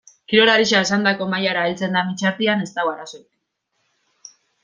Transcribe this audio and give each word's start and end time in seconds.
Kirolaria 0.31 0.79
esandako 0.87 1.27
mailara 1.33 1.65
heltzen 1.67 1.93
den 1.99 2.09
bitartean 2.13 2.65
ez 2.65 2.71
dago 2.79 2.93
arazorik. 2.95 4.35